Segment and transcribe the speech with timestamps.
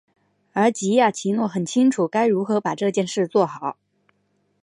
[0.53, 3.77] 而吉亚奇诺很清楚该如何把这件事做好。